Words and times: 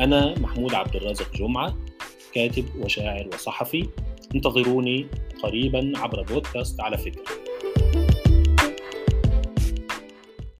أنا 0.00 0.38
محمود 0.38 0.74
عبد 0.74 0.96
الرازق 0.96 1.36
جمعة 1.36 1.78
كاتب 2.34 2.64
وشاعر 2.80 3.28
وصحفي. 3.34 3.88
انتظروني 4.34 5.06
قريبا 5.42 5.92
عبر 5.96 6.22
بودكاست 6.22 6.80
على 6.80 6.98
فكرة. 6.98 7.47